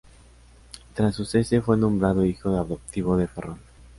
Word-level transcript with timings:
Tras 0.95 1.13
su 1.13 1.25
cese 1.25 1.61
fue 1.61 1.77
nombrado 1.77 2.25
hijo 2.25 2.49
adoptivo 2.57 3.17
de 3.17 3.27
Ferrol. 3.27 3.59